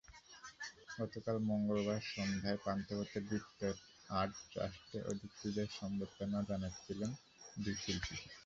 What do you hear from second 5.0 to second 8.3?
অতিথিদের অভ্যর্থনা জানাচ্ছিলেন দুই শিল্পী।